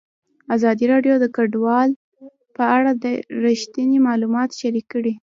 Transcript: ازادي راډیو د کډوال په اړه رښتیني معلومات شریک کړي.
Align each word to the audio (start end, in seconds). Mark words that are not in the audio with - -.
ازادي 0.55 0.85
راډیو 0.93 1.15
د 1.19 1.25
کډوال 1.35 1.89
په 2.55 2.63
اړه 2.75 2.89
رښتیني 3.45 3.97
معلومات 4.07 4.49
شریک 4.59 4.85
کړي. 4.93 5.13